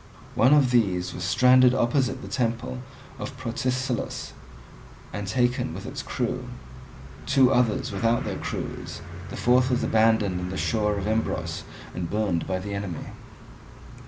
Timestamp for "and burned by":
11.93-12.57